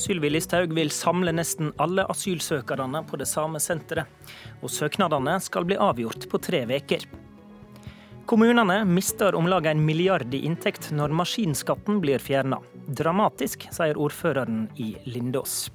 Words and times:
Sylvi 0.00 0.30
Listhaug 0.30 0.72
vil 0.72 0.88
samle 0.88 1.32
nesten 1.36 1.74
alle 1.76 2.06
asylsøkerne 2.08 3.02
på 3.04 3.18
det 3.20 3.26
samme 3.28 3.60
senteret. 3.60 4.08
Og 4.64 4.72
søknadene 4.72 5.34
skal 5.44 5.66
bli 5.68 5.76
avgjort 5.76 6.24
på 6.30 6.40
tre 6.40 6.62
uker. 6.70 7.04
Kommunene 8.30 8.78
mister 8.88 9.36
om 9.36 9.48
lag 9.50 9.66
en 9.66 9.82
milliard 9.84 10.32
i 10.32 10.44
inntekt 10.46 10.88
når 10.96 11.12
maskinskatten 11.20 12.00
blir 12.00 12.22
fjerna. 12.22 12.62
Dramatisk, 12.86 13.66
sier 13.74 14.00
ordføreren 14.00 14.68
i 14.80 14.94
Lindås. 15.04 15.66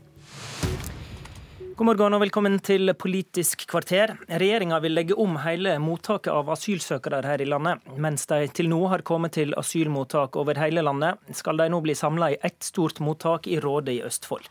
God 1.75 1.89
morgen 1.89 2.15
og 2.15 2.21
velkommen 2.21 2.53
til 2.63 2.87
Politisk 2.95 3.65
kvarter. 3.67 4.13
Regjeringa 4.31 4.77
vil 4.79 4.93
legge 4.95 5.15
om 5.19 5.33
hele 5.43 5.73
mottaket 5.83 6.31
av 6.31 6.47
asylsøkere 6.53 7.17
her 7.27 7.41
i 7.43 7.47
landet. 7.49 7.81
Mens 7.99 8.23
de 8.29 8.45
til 8.55 8.69
nå 8.71 8.77
har 8.93 9.01
kommet 9.03 9.33
til 9.35 9.51
asylmottak 9.59 10.37
over 10.39 10.55
hele 10.55 10.85
landet, 10.87 11.19
skal 11.35 11.59
de 11.59 11.67
nå 11.73 11.81
bli 11.83 11.91
samla 11.99 12.29
i 12.31 12.37
ett 12.47 12.63
stort 12.63 13.01
mottak 13.03 13.49
i 13.51 13.59
Råde 13.59 13.91
i 13.91 13.99
Østfold. 14.07 14.47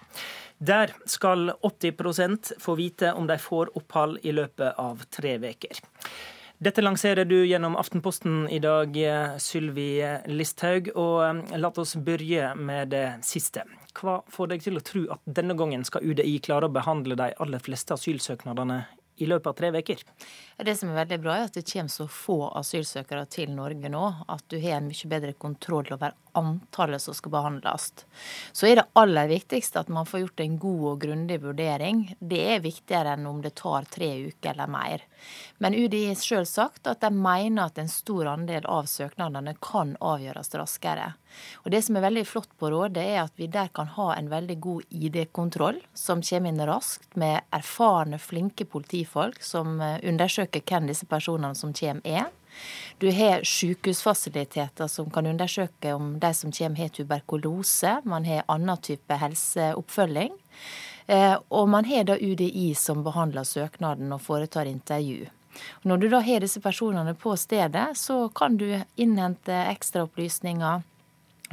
Der 0.60 0.92
skal 1.08 1.54
80% 1.64 2.58
få 2.60 2.76
vite 2.76 3.14
om 3.16 3.24
de 3.32 3.38
får 3.40 3.72
opphold 3.72 4.18
i 4.20 4.36
løpet 4.36 4.76
av 4.76 5.00
tre 5.08 5.38
uker. 5.40 5.80
Dette 6.60 6.84
lanserer 6.84 7.24
du 7.24 7.38
gjennom 7.40 7.80
Aftenposten 7.80 8.50
i 8.52 8.60
dag, 8.60 8.92
Sylvi 9.40 10.04
Listhaug. 10.28 10.92
Og 10.92 11.56
la 11.56 11.72
oss 11.72 11.96
begynne 11.96 12.52
med 12.60 12.92
det 12.92 13.06
siste. 13.24 13.64
Hva 13.94 14.18
får 14.30 14.50
deg 14.50 14.64
til 14.64 14.78
å 14.78 14.82
tro 14.84 15.04
at 15.14 15.22
denne 15.38 15.54
gangen 15.58 15.84
skal 15.86 16.02
UDI 16.02 16.38
klare 16.42 16.66
å 16.66 16.74
behandle 16.74 17.16
de 17.18 17.30
aller 17.40 17.62
fleste 17.62 17.94
asylsøknadene 17.94 18.80
i 19.22 19.28
løpet 19.30 19.46
av 19.52 19.58
tre 19.58 19.70
uker? 19.70 20.02
Det 20.58 20.74
som 20.78 20.90
er 20.90 21.04
veldig 21.04 21.20
bra, 21.22 21.36
er 21.38 21.48
at 21.48 21.54
det 21.54 21.66
kommer 21.70 21.92
så 21.94 22.08
få 22.10 22.38
asylsøkere 22.58 23.28
til 23.30 23.54
Norge 23.54 23.90
nå. 23.92 24.04
At 24.26 24.46
du 24.50 24.58
har 24.58 24.80
en 24.80 24.90
mye 24.90 25.10
bedre 25.10 25.34
kontroll 25.38 25.92
over 25.94 26.16
antallet 26.38 27.02
som 27.02 27.14
skal 27.14 27.32
behandles. 27.34 27.90
Så 28.52 28.68
er 28.68 28.80
det 28.80 28.86
aller 28.92 29.28
viktigste 29.30 29.80
at 29.80 29.92
man 29.92 30.06
får 30.06 30.24
gjort 30.24 30.44
en 30.44 30.58
god 30.58 30.84
og 30.92 31.00
grundig 31.06 31.40
vurdering. 31.42 32.04
Det 32.20 32.42
er 32.56 32.64
viktigere 32.64 33.14
enn 33.16 33.26
om 33.30 33.40
det 33.44 33.54
tar 33.60 33.88
tre 33.90 34.10
uker 34.28 34.52
eller 34.54 34.70
mer. 34.70 35.04
Men 35.58 35.74
UDI 35.74 36.06
har 36.10 36.20
sjøl 36.20 36.46
sagt 36.48 36.88
at 36.90 37.00
de 37.04 37.10
mener 37.14 37.68
at 37.68 37.78
en 37.80 37.90
stor 37.90 38.28
andel 38.34 38.66
av 38.70 38.88
søknadene 38.90 39.56
kan 39.62 39.96
avgjøres 40.00 40.54
raskere. 40.58 41.14
Og 41.64 41.70
Det 41.74 41.82
som 41.82 41.96
er 41.96 42.04
veldig 42.06 42.26
flott 42.28 42.52
på 42.58 42.70
Rådet, 42.70 43.02
er 43.02 43.24
at 43.24 43.34
vi 43.40 43.48
der 43.50 43.70
kan 43.74 43.90
ha 43.96 44.12
en 44.14 44.30
veldig 44.30 44.58
god 44.60 44.84
ID-kontroll, 44.90 45.80
som 45.94 46.22
kommer 46.22 46.52
inn 46.52 46.66
raskt 46.68 47.16
med 47.18 47.42
erfarne, 47.50 48.20
flinke 48.22 48.66
politifolk 48.70 49.42
som 49.42 49.80
eh, 49.80 49.98
undersøker 50.06 50.62
hvem 50.62 50.86
disse 50.90 51.08
personene 51.10 51.54
som 51.58 51.74
kommer 51.74 52.06
er. 52.06 52.30
Du 52.98 53.10
har 53.10 53.44
sykehusfasiliteter 53.44 54.88
som 54.88 55.10
kan 55.10 55.26
undersøke 55.26 55.94
om 55.94 56.18
de 56.20 56.32
som 56.34 56.52
kommer 56.52 56.84
har 56.84 56.88
tuberkulose. 56.94 58.00
Man 58.04 58.24
har 58.24 58.44
annen 58.48 58.82
type 58.82 59.18
helseoppfølging. 59.20 60.32
Eh, 61.06 61.36
og 61.48 61.68
man 61.68 61.84
har 61.84 62.04
da 62.08 62.16
UDI 62.16 62.72
som 62.78 63.02
behandler 63.04 63.44
søknaden 63.44 64.12
og 64.12 64.22
foretar 64.22 64.70
intervju. 64.70 65.26
når 65.82 65.96
du 65.96 66.08
da 66.08 66.18
har 66.20 66.40
disse 66.40 66.60
personene 66.60 67.14
på 67.14 67.36
stedet, 67.36 67.96
så 67.96 68.28
kan 68.34 68.56
du 68.56 68.80
innhente 68.96 69.54
ekstraopplysninger 69.70 70.82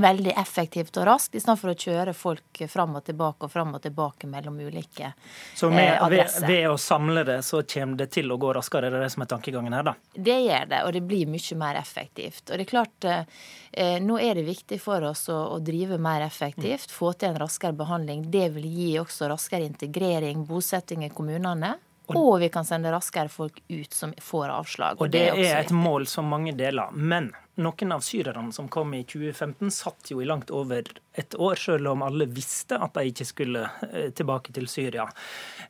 veldig 0.02 0.34
effektivt 0.38 0.98
og 1.00 1.06
raskt, 1.08 1.36
istedenfor 1.38 1.72
å 1.72 1.76
kjøre 1.78 2.14
folk 2.18 2.62
fram 2.70 2.96
og 3.00 3.06
tilbake 3.08 3.48
og 3.48 3.52
fram 3.54 3.76
og 3.78 3.84
tilbake 3.84 4.30
mellom 4.30 4.60
ulike 4.60 5.14
så 5.56 5.70
med, 5.70 5.88
eh, 5.94 6.04
adresser. 6.04 6.48
Ved, 6.48 6.56
ved, 6.58 6.70
å 6.70 6.78
samle 6.78 7.24
det, 7.28 7.40
så 7.48 7.62
kommer 7.64 7.98
det 7.98 8.10
til 8.16 8.32
å 8.32 8.38
gå 8.42 8.54
raskere? 8.58 8.90
Det 8.90 9.00
er 9.00 9.06
det 9.06 9.12
som 9.14 9.26
er 9.26 9.32
tankegangen 9.34 9.74
her, 9.78 9.84
da? 9.92 9.96
Det 10.14 10.40
gjør 10.46 10.72
det, 10.74 10.82
og 10.86 10.94
det 10.94 11.04
blir 11.12 11.32
mye 11.32 11.60
mer 11.62 11.82
effektivt. 11.82 12.44
Og 12.50 12.58
det 12.58 12.66
er 12.66 12.72
klart, 12.72 13.10
eh, 13.12 14.00
nå 14.02 14.20
er 14.22 14.36
det 14.36 14.48
viktig 14.48 14.82
for 14.82 15.04
oss 15.12 15.28
å, 15.30 15.40
å 15.56 15.60
drive 15.64 16.00
mer 16.02 16.26
effektivt, 16.26 16.90
mm. 16.90 16.98
få 16.98 17.14
til 17.14 17.32
en 17.32 17.40
raskere 17.46 17.78
behandling. 17.78 18.28
Det 18.32 18.50
vil 18.58 18.68
gi 18.68 18.92
også 19.02 19.32
raskere 19.32 19.68
integrering, 19.68 20.46
bosetting 20.46 21.06
i 21.06 21.14
kommunene. 21.14 21.78
Og 22.20 22.40
vi 22.42 22.50
kan 22.54 22.68
sende 22.68 22.92
raskere 22.94 23.32
folk 23.32 23.62
ut 23.68 23.94
som 23.94 24.16
får 24.18 24.50
avslag. 24.54 25.02
Og 25.02 25.12
det, 25.12 25.28
det 25.32 25.46
er, 25.48 25.56
er 25.58 25.64
et 25.66 25.76
mål 25.76 26.08
som 26.10 26.30
mange 26.32 26.56
deler. 26.58 26.92
Men 26.92 27.32
noen 27.62 27.92
av 27.92 28.04
syrerne 28.06 28.54
som 28.54 28.68
kom 28.72 28.94
i 28.94 29.04
2015, 29.04 29.72
satt 29.72 30.12
jo 30.12 30.22
i 30.22 30.26
langt 30.26 30.52
over 30.52 30.88
et 31.14 31.36
år, 31.36 31.56
selv 31.60 31.92
om 31.92 32.04
alle 32.06 32.28
visste 32.32 32.80
at 32.80 32.96
de 32.96 33.12
ikke 33.12 33.28
skulle 33.28 33.66
eh, 33.92 34.12
tilbake 34.16 34.54
til 34.56 34.70
Syria. 34.72 35.08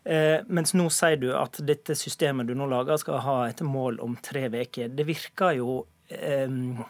Eh, 0.04 0.42
mens 0.48 0.76
nå 0.78 0.88
sier 0.94 1.18
du 1.22 1.32
at 1.38 1.62
dette 1.66 1.98
systemet 1.98 2.50
du 2.50 2.56
nå 2.58 2.70
lager, 2.72 3.02
skal 3.02 3.24
ha 3.26 3.40
et 3.50 3.64
mål 3.66 4.00
om 4.04 4.18
tre 4.22 4.48
uker. 4.50 4.94
Det 4.94 5.08
virker 5.10 5.58
jo 5.62 5.82
Um, 6.12 6.82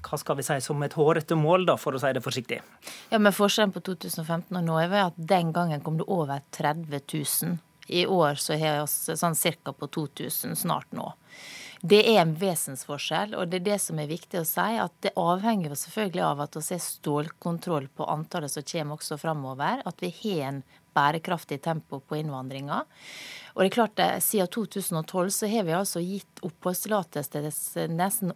hva 0.00 0.16
skal 0.16 0.38
vi 0.38 0.44
si, 0.46 0.54
som 0.64 0.80
et 0.86 0.94
hårete 0.96 1.36
mål, 1.36 1.66
da, 1.68 1.74
for 1.76 1.92
å 1.92 1.98
si 2.00 2.08
det 2.16 2.22
forsiktig. 2.24 2.62
Ja, 3.10 3.18
men 3.20 3.34
Forskjellen 3.36 3.74
på 3.74 3.82
2015 3.84 4.56
og 4.56 4.64
nå 4.64 4.78
er 4.80 4.94
at 5.02 5.18
den 5.20 5.50
gangen 5.52 5.82
kom 5.84 5.98
det 6.00 6.06
over 6.08 6.40
30 6.56 6.88
000 6.96 7.58
i 7.86 8.06
år 8.06 8.34
så 8.40 8.56
har 8.60 8.80
vi 8.82 9.16
sånn 9.16 9.36
ca. 9.36 9.72
på 9.72 9.86
2000 9.86 10.56
snart 10.56 10.92
nå. 10.92 11.12
Det 11.84 12.00
er 12.14 12.22
en 12.22 12.32
vesensforskjell, 12.40 13.34
og 13.36 13.50
det 13.52 13.58
er 13.58 13.64
det 13.66 13.80
som 13.84 13.98
er 14.00 14.08
viktig 14.08 14.40
å 14.40 14.46
si. 14.48 14.70
At 14.80 14.94
det 15.04 15.12
avhenger 15.20 15.74
selvfølgelig 15.76 16.22
av 16.24 16.40
at 16.46 16.56
vi 16.56 16.62
har 16.70 16.80
stålkontroll 16.80 17.90
på 17.92 18.06
antallet 18.08 18.52
som 18.54 18.64
kommer 18.64 18.96
også 18.96 19.18
framover. 19.20 19.82
At 19.84 20.00
vi 20.00 20.08
har 20.22 20.46
en 20.48 20.62
bærekraftig 20.96 21.60
tempo 21.60 22.00
på 22.00 22.16
innvandringa. 22.22 22.84
Og 23.52 23.60
det 23.60 23.68
er 23.68 23.76
klart, 23.76 24.00
Siden 24.24 24.48
2012 24.48 25.34
så 25.36 25.50
har 25.50 25.68
vi 25.68 25.76
altså 25.76 26.00
gitt 26.00 26.40
oppholdstillatelse 26.46 27.44
til 27.76 27.92
nesten 27.98 28.32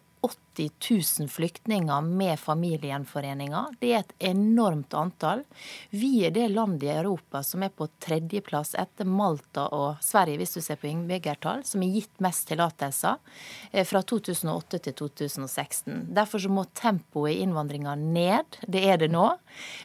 80 0.59 1.21
000 1.21 1.29
flyktninger 1.29 2.01
med 2.01 2.39
familiegjenforeninger. 2.41 3.77
Det 3.81 3.93
er 3.93 4.01
et 4.03 4.15
enormt 4.31 4.95
antall. 4.95 5.45
Vi 5.91 6.25
er 6.27 6.35
det 6.35 6.49
landet 6.51 6.89
i 6.89 6.93
Europa 6.97 7.43
som 7.47 7.63
er 7.63 7.71
på 7.75 7.87
tredjeplass 8.03 8.75
etter 8.79 9.07
Malta 9.09 9.69
og 9.75 10.03
Sverige, 10.05 10.41
hvis 10.41 10.57
du 10.57 10.61
ser 10.65 10.81
på 10.81 10.91
innbyggertall, 10.91 11.63
som 11.67 11.85
er 11.85 11.95
gitt 11.95 12.25
mest 12.25 12.49
tillatelser 12.51 13.19
eh, 13.71 13.87
fra 13.87 14.03
2008 14.03 14.83
til 14.89 14.97
2016. 15.03 16.09
Derfor 16.17 16.43
så 16.43 16.51
må 16.53 16.67
tempoet 16.79 17.37
i 17.37 17.43
innvandringa 17.45 17.95
ned. 18.01 18.59
Det 18.67 18.83
er 18.89 18.99
det 19.03 19.11
nå. 19.15 19.29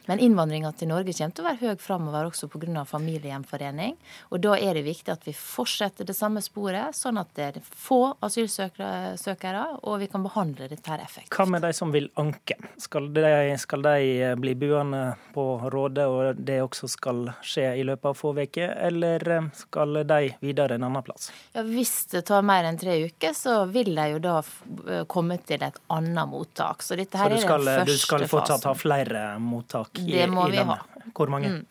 Men 0.08 0.22
innvandringa 0.22 0.72
til 0.74 0.90
Norge 0.90 1.14
kommer 1.14 1.36
til 1.36 1.44
å 1.44 1.48
være 1.48 1.62
høy 1.62 1.82
framover 1.82 2.30
også 2.30 2.50
pga. 2.50 2.84
familiegjenforening. 2.88 3.96
Og 4.30 4.42
da 4.44 4.56
er 4.58 4.74
det 4.74 4.86
viktig 4.88 5.12
at 5.12 5.26
vi 5.26 5.34
fortsetter 5.36 6.06
det 6.08 6.16
samme 6.16 6.42
sporet, 6.44 6.96
sånn 6.96 7.18
at 7.20 7.30
det 7.36 7.44
er 7.44 7.60
få 7.64 8.14
asylsøkere, 8.24 9.64
og 9.82 10.00
vi 10.02 10.08
kan 10.10 10.24
behandle 10.24 10.63
dette 10.68 10.94
effekt. 11.02 11.28
Hva 11.34 11.46
med 11.46 11.62
de 11.62 11.72
som 11.72 11.92
vil 11.92 12.08
anke? 12.20 12.56
Skal 12.80 13.12
de, 13.14 13.56
skal 13.58 13.82
de 13.82 14.22
eh, 14.22 14.34
bli 14.34 14.54
buende 14.54 15.02
på 15.34 15.44
Råde, 15.72 16.06
og 16.06 16.40
det 16.40 16.60
også 16.62 16.88
skal 16.90 17.28
skje 17.44 17.66
i 17.80 17.84
løpet 17.86 18.10
av 18.10 18.18
få 18.18 18.32
uker, 18.38 18.74
eller 18.88 19.28
eh, 19.36 19.48
skal 19.58 20.00
de 20.06 20.18
videre 20.40 20.78
en 20.78 20.86
annen 20.88 21.04
plass? 21.06 21.30
Ja, 21.52 21.64
Hvis 21.66 21.94
det 22.12 22.24
tar 22.30 22.42
mer 22.46 22.68
enn 22.68 22.78
tre 22.80 22.96
uker, 23.04 23.34
så 23.36 23.64
vil 23.70 23.94
de 23.94 24.08
jo 24.14 24.22
da 24.24 24.38
eh, 24.40 25.04
komme 25.10 25.38
til 25.46 25.62
et 25.66 25.78
annet 25.94 26.30
mottak. 26.30 26.82
Så 26.82 26.98
dette 26.98 27.20
her 27.20 27.36
så 27.36 27.44
skal, 27.44 27.68
er 27.68 27.84
den 27.84 27.84
første 27.84 27.84
fasen. 27.84 27.92
Du 27.92 28.06
skal 28.06 28.26
fortsatt 28.30 28.68
ha 28.70 28.74
flere 28.78 29.24
mottak 29.42 30.02
i, 30.02 30.10
det 30.12 30.28
må 30.32 30.48
i 30.48 30.56
vi 30.56 30.62
landet? 30.62 30.82
Ha. 30.82 31.10
Hvor 31.14 31.32
mange? 31.32 31.54
Mm. 31.54 31.64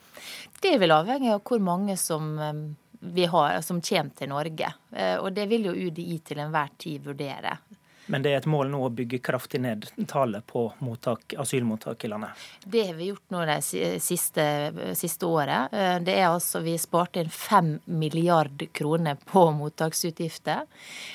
Det 0.63 0.77
vil 0.79 0.95
avhenge 0.95 1.33
av 1.35 1.43
hvor 1.43 1.59
mange 1.59 1.97
som 1.99 2.35
vi 3.03 3.25
har, 3.27 3.57
som 3.61 3.81
kommer 3.83 4.15
til 4.15 4.29
Norge. 4.31 4.69
Og 5.19 5.33
det 5.35 5.49
vil 5.51 5.65
jo 5.67 5.73
UDI 5.75 6.21
til 6.23 6.39
enhver 6.39 6.69
tid 6.79 7.03
vurdere. 7.03 7.57
Men 8.06 8.24
det 8.24 8.34
er 8.34 8.41
et 8.41 8.47
mål 8.50 8.72
nå 8.72 8.81
å 8.86 8.91
bygge 8.91 9.19
kraftig 9.24 9.62
ned 9.64 9.86
tallet 10.09 10.46
på 10.47 10.66
mottak, 10.84 11.36
asylmottak 11.40 12.03
i 12.03 12.09
landet? 12.12 12.46
Det 12.66 12.86
har 12.88 12.97
vi 12.97 13.09
gjort 13.12 13.36
nå 13.36 13.44
det 13.47 13.59
siste, 14.03 14.46
siste 14.97 15.28
året. 15.28 15.74
Eh, 15.74 15.96
det 16.03 16.18
er 16.18 16.28
altså, 16.28 16.59
Vi 16.64 16.75
sparte 16.80 17.22
inn 17.24 17.31
5 17.31 17.72
milliard 17.86 18.66
kroner 18.75 19.16
på 19.16 19.46
mottaksutgifter. 19.56 20.66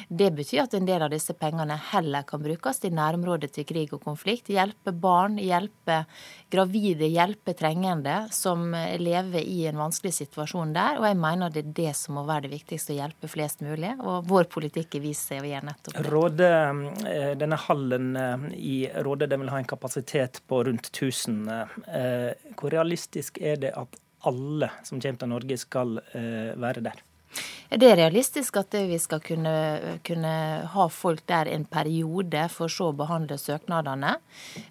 Det 0.09 0.31
betyr 0.37 0.65
at 0.65 0.77
en 0.79 0.89
del 0.89 1.05
av 1.05 1.13
disse 1.13 1.35
pengene 1.37 1.77
heller 1.91 2.25
kan 2.29 2.43
brukes 2.43 2.81
i 2.85 2.93
nærområdet 2.95 3.53
til 3.59 3.69
krig 3.69 3.93
og 3.97 4.05
konflikt. 4.05 4.49
Hjelpe 4.53 4.93
barn, 4.93 5.37
hjelpe 5.43 6.03
gravide, 6.51 7.09
hjelpe 7.13 7.53
trengende 7.57 8.29
som 8.33 8.73
lever 8.73 9.45
i 9.45 9.67
en 9.69 9.81
vanskelig 9.81 10.15
situasjon 10.23 10.73
der. 10.77 11.03
Og 11.03 11.09
jeg 11.09 11.21
mener 11.21 11.53
det 11.53 11.67
er 11.67 11.77
det 11.83 11.95
som 12.01 12.17
må 12.17 12.25
være 12.29 12.47
det 12.49 12.55
viktigste, 12.57 12.97
å 12.97 13.01
hjelpe 13.03 13.29
flest 13.29 13.61
mulig. 13.65 13.93
Og 14.01 14.25
vår 14.29 14.49
politikk 14.53 14.97
har 14.97 15.05
vist 15.05 15.29
seg 15.29 15.45
å 15.45 15.51
gjøre 15.53 15.69
nettopp 15.69 15.99
det. 15.99 16.09
Rådet 16.09 16.55
Eh, 16.69 16.88
denne 17.39 17.59
hallen 17.59 18.17
eh, 18.17 18.47
i 18.59 18.77
Råde 19.05 19.29
den 19.31 19.43
vil 19.45 19.53
ha 19.53 19.61
en 19.61 19.69
kapasitet 19.69 20.43
på 20.49 20.63
rundt 20.69 20.91
1000. 20.91 21.49
Eh, 21.49 22.31
hvor 22.59 22.75
realistisk 22.75 23.39
er 23.41 23.61
det 23.63 23.75
at 23.79 23.99
alle 24.27 24.71
som 24.85 25.01
kommer 25.01 25.21
til 25.21 25.31
Norge, 25.31 25.57
skal 25.63 26.01
være 26.59 26.83
der? 26.83 27.03
Det 27.71 27.87
er 27.87 28.01
realistisk 28.01 28.57
at 28.59 28.75
vi 28.89 28.97
skal 28.99 29.21
kunne, 29.23 29.53
kunne, 30.03 30.33
ha 30.73 30.87
folk 30.91 31.23
der 31.31 31.53
en 31.53 31.69
periode, 31.71 32.49
for 32.51 32.73
så 32.73 32.89
å 32.91 32.97
behandle 32.99 33.39
søknadene. 33.39 34.17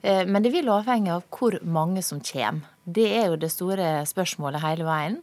Men 0.04 0.44
det 0.44 0.52
vil 0.52 0.68
avhenge 0.74 1.16
av 1.16 1.24
hvor 1.31 1.56
mange 1.63 2.04
som 2.04 2.20
kommer. 2.20 2.68
Det 2.88 3.07
er 3.18 3.25
jo 3.28 3.39
det 3.39 3.50
store 3.51 3.88
spørsmålet 4.07 4.63
hele 4.63 4.86
veien. 4.88 5.18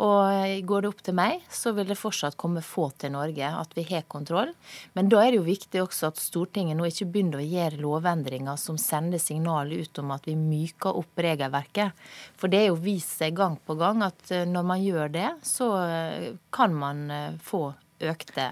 Og 0.00 0.64
går 0.66 0.82
det 0.82 0.88
opp 0.88 1.02
til 1.04 1.14
meg, 1.14 1.42
så 1.52 1.74
vil 1.76 1.90
det 1.90 1.98
fortsatt 2.00 2.38
komme 2.40 2.62
få 2.64 2.88
til 2.98 3.12
Norge, 3.12 3.44
at 3.44 3.76
vi 3.76 3.84
har 3.90 4.06
kontroll. 4.10 4.54
Men 4.96 5.10
da 5.12 5.20
er 5.20 5.34
det 5.34 5.42
jo 5.42 5.44
viktig 5.46 5.82
også 5.82 6.08
at 6.08 6.22
Stortinget 6.22 6.78
nå 6.78 6.88
ikke 6.88 7.10
begynner 7.12 7.42
å 7.42 7.44
gjøre 7.44 7.82
lovendringer 7.82 8.56
som 8.60 8.80
sender 8.80 9.20
signal 9.20 9.70
ut 9.76 10.00
om 10.00 10.16
at 10.16 10.26
vi 10.26 10.38
myker 10.40 10.96
opp 11.02 11.22
regelverket. 11.28 11.92
For 12.40 12.48
det 12.48 12.64
er 12.64 12.68
jo 12.72 12.80
vist 12.80 13.20
seg 13.20 13.36
gang 13.36 13.60
på 13.60 13.76
gang 13.78 14.02
at 14.08 14.32
eh, 14.32 14.48
når 14.48 14.68
man 14.72 14.82
gjør 14.82 15.12
det, 15.12 15.28
så 15.44 15.70
eh, 15.84 16.28
kan 16.50 16.74
man 16.74 17.06
eh, 17.12 17.40
få 17.44 17.66
økte 18.02 18.48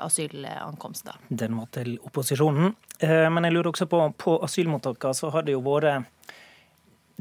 asylankomster. 0.00 1.18
Den 1.28 1.58
var 1.58 1.66
til 1.76 1.98
opposisjonen. 2.08 2.70
Men 3.04 3.44
jeg 3.44 3.52
lurer 3.52 3.68
også 3.68 3.84
på, 3.84 3.98
på 4.16 4.38
asylmottakene 4.46 5.18
så 5.18 5.28
har 5.34 5.44
det 5.44 5.52
jo 5.52 5.60
vært 5.60 6.06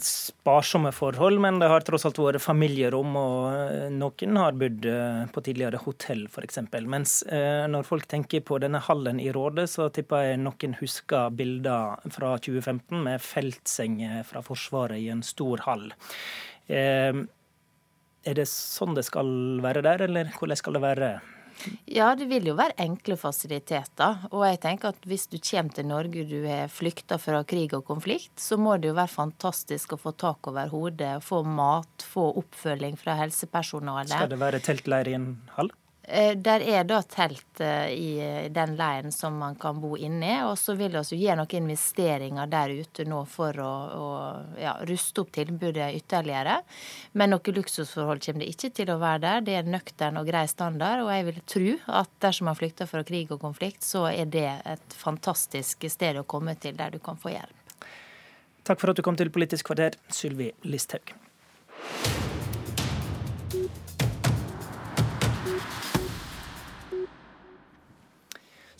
sparsomme 0.01 0.91
forhold, 0.91 1.37
men 1.39 1.59
det 1.61 1.67
har 1.69 1.83
tross 1.85 2.05
alt 2.07 2.17
vært 2.17 2.41
familierom, 2.41 3.13
og 3.19 3.43
eh, 3.53 3.91
noen 3.93 4.39
har 4.41 4.55
bodd 4.57 4.87
eh, 4.89 5.19
på 5.29 5.43
tidligere 5.45 5.81
hotell 5.83 6.25
f.eks. 6.25 6.59
Mens 6.89 7.19
eh, 7.29 7.65
når 7.69 7.85
folk 7.85 8.07
tenker 8.09 8.41
på 8.45 8.57
denne 8.63 8.81
hallen 8.87 9.21
i 9.21 9.29
Råde, 9.35 9.67
så 9.69 9.91
tipper 9.93 10.31
jeg 10.31 10.41
noen 10.41 10.73
husker 10.79 11.29
bilder 11.37 12.01
fra 12.15 12.33
2015 12.41 13.05
med 13.05 13.21
feltsenger 13.21 14.23
fra 14.27 14.41
Forsvaret 14.45 14.97
i 14.97 15.11
en 15.13 15.21
stor 15.25 15.61
hall. 15.67 15.91
Er 16.73 18.37
det 18.37 18.47
sånn 18.47 18.95
det 18.95 19.03
skal 19.05 19.29
være 19.61 19.83
der, 19.85 20.05
eller 20.07 20.29
hvordan 20.39 20.57
skal 20.57 20.77
det 20.77 20.83
være? 20.85 21.09
Ja, 21.89 22.13
det 22.17 22.27
vil 22.31 22.47
jo 22.49 22.55
være 22.57 22.75
enkle 22.83 23.17
fasiliteter. 23.19 24.25
Og 24.31 24.45
jeg 24.47 24.61
tenker 24.63 24.93
at 24.93 25.07
hvis 25.07 25.27
du 25.31 25.37
kommer 25.39 25.75
til 25.75 25.87
Norge, 25.89 26.25
du 26.29 26.39
har 26.47 26.71
flykta 26.71 27.19
fra 27.21 27.43
krig 27.47 27.75
og 27.77 27.85
konflikt, 27.87 28.33
så 28.39 28.57
må 28.59 28.77
det 28.77 28.91
jo 28.91 28.97
være 28.97 29.13
fantastisk 29.13 29.95
å 29.95 30.01
få 30.01 30.15
tak 30.17 30.51
over 30.51 30.71
hodet, 30.73 31.15
få 31.23 31.43
mat, 31.45 32.07
få 32.13 32.29
oppfølging 32.43 32.97
fra 32.99 33.17
helsepersonalet. 33.21 34.15
Skal 34.15 34.33
det 34.33 34.41
være 34.41 34.63
teltleir 34.63 35.11
i 35.11 35.17
en 35.19 35.31
hall? 35.57 35.71
Eh, 36.03 36.33
der 36.35 36.59
er 36.67 36.83
da 36.83 36.97
telt 37.07 37.61
eh, 37.63 37.93
i 37.95 38.47
den 38.51 38.75
leiren 38.75 39.11
som 39.15 39.37
man 39.39 39.55
kan 39.55 39.79
bo 39.79 39.95
inni. 39.95 40.33
Og 40.43 40.57
så 40.59 40.75
vil 40.75 40.97
vi 40.97 41.19
gjøre 41.21 41.37
noen 41.39 41.61
investeringer 41.61 42.49
der 42.51 42.73
ute 42.75 43.05
nå 43.07 43.21
for 43.31 43.59
å, 43.63 43.71
å 43.95 44.09
ja, 44.59 44.75
ruste 44.89 45.23
opp 45.23 45.31
tilbudet 45.37 45.93
ytterligere. 46.01 46.59
Men 47.15 47.31
noe 47.31 47.55
luksusforhold 47.55 48.23
kommer 48.25 48.43
det 48.43 48.51
ikke 48.51 48.73
til 48.81 48.91
å 48.91 48.99
være 48.99 49.23
der. 49.23 49.47
Det 49.47 49.57
er 49.61 49.71
nøktern 49.71 50.19
og 50.19 50.27
grei 50.27 50.43
standard. 50.51 51.05
Og 51.05 51.13
jeg 51.13 51.27
vil 51.29 51.41
tro 51.55 51.97
at 52.01 52.13
dersom 52.27 52.51
man 52.51 52.59
flykter 52.59 52.89
fra 52.89 53.05
krig 53.07 53.31
og 53.31 53.39
konflikt, 53.45 53.87
så 53.87 54.09
er 54.11 54.27
det 54.27 54.49
et 54.75 54.99
fantastisk 54.99 55.87
sted 55.87 56.19
å 56.19 56.27
komme 56.27 56.57
til 56.59 56.75
der 56.79 56.91
du 56.91 56.99
kan 57.03 57.19
få 57.19 57.31
hjelp. 57.37 57.87
Takk 58.63 58.79
for 58.79 58.91
at 58.91 58.99
du 58.99 59.03
kom 59.03 59.15
til 59.19 59.31
Politisk 59.31 59.71
kvarter, 59.71 59.95
Sylvi 60.11 60.51
Listhaug. 60.67 61.15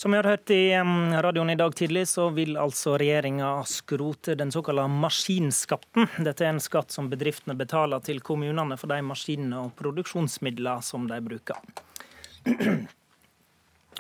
Som 0.03 0.11
vi 0.11 0.17
har 0.17 0.23
hørt 0.23 0.49
i 0.49 0.73
radioen 1.21 1.49
i 1.49 1.55
dag 1.55 1.75
tidlig, 1.75 2.07
så 2.07 2.25
vil 2.29 2.57
altså 2.59 2.97
regjeringa 2.99 3.61
skrote 3.63 4.33
den 4.35 4.49
såkalte 4.51 4.83
maskinskatten. 4.91 6.09
Dette 6.25 6.43
er 6.43 6.49
en 6.51 6.59
skatt 6.59 6.91
som 6.91 7.07
bedriftene 7.07 7.55
betaler 7.55 8.03
til 8.03 8.19
kommunene 8.19 8.75
for 8.75 8.91
de 8.91 8.97
maskinene 8.99 9.61
og 9.61 9.71
produksjonsmidler 9.79 10.83
som 10.83 11.05
de 11.07 11.21
bruker. 11.23 11.55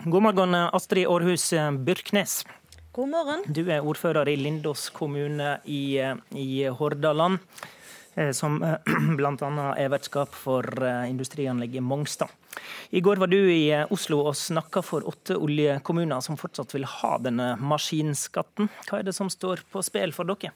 God 0.03 0.25
morgen, 0.27 0.59
Astrid 0.75 1.07
Aarhus 1.07 1.47
Byrknes. 1.87 2.41
God 2.91 3.13
morgen. 3.13 3.47
Du 3.47 3.63
er 3.63 3.79
ordfører 3.79 4.27
i 4.27 4.35
Lindås 4.35 4.89
kommune 4.91 5.53
i, 5.63 6.03
i 6.35 6.49
Hordaland. 6.67 7.39
Eh, 8.15 8.31
som 8.31 8.63
eh, 8.63 8.75
bl.a. 9.17 9.73
er 9.77 9.91
vertskap 9.93 10.35
for 10.37 10.67
eh, 10.83 11.09
industrianlegget 11.09 11.83
Mongstad. 11.83 12.29
I 12.89 13.01
går 13.01 13.17
var 13.17 13.31
du 13.31 13.39
i 13.49 13.73
Oslo 13.89 14.19
og 14.27 14.35
snakka 14.37 14.83
for 14.85 15.07
åtte 15.09 15.39
oljekommuner 15.41 16.21
som 16.21 16.37
fortsatt 16.37 16.75
vil 16.75 16.85
ha 16.99 17.15
denne 17.17 17.53
maskinskatten. 17.57 18.69
Hva 18.85 18.99
er 18.99 19.07
det 19.09 19.15
som 19.17 19.31
står 19.33 19.65
på 19.73 19.81
spill 19.85 20.13
for 20.13 20.29
dere? 20.29 20.53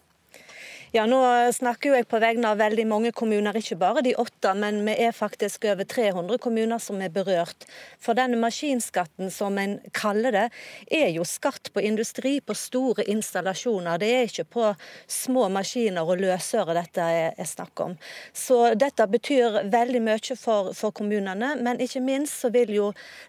Ja, 0.97 1.03
Nå 1.05 1.19
snakker 1.53 1.93
jeg 1.93 2.07
på 2.09 2.17
vegne 2.17 2.49
av 2.49 2.57
veldig 2.57 2.83
mange 2.89 3.11
kommuner, 3.13 3.53
ikke 3.59 3.75
bare 3.77 4.01
de 4.01 4.15
åtte, 4.17 4.49
men 4.57 4.79
vi 4.87 4.95
er 5.05 5.11
faktisk 5.13 5.67
over 5.69 5.85
300 5.85 6.39
kommuner 6.41 6.79
som 6.81 6.97
er 7.05 7.11
berørt. 7.13 7.67
For 8.01 8.17
denne 8.17 8.39
maskinskatten, 8.41 9.27
som 9.29 9.59
en 9.61 9.75
kaller 9.93 10.33
det, 10.33 10.45
er 10.89 11.11
jo 11.13 11.21
skatt 11.27 11.69
på 11.75 11.83
industri, 11.85 12.39
på 12.41 12.55
store 12.57 13.05
installasjoner. 13.13 13.99
Det 14.01 14.09
er 14.09 14.25
ikke 14.25 14.45
på 14.55 14.71
små 15.05 15.43
maskiner 15.53 16.01
og 16.01 16.23
løsøre 16.23 16.73
dette 16.79 17.05
er 17.05 17.45
snakk 17.45 17.83
om. 17.85 17.93
Så 18.33 18.57
dette 18.73 19.05
betyr 19.11 19.59
veldig 19.69 20.01
mye 20.07 20.37
for, 20.39 20.71
for 20.73 20.95
kommunene, 20.97 21.51
men 21.61 21.83
ikke 21.83 22.01
minst 22.01 22.39
så 22.41 22.49
vil 22.55 22.73
jo 22.73 22.87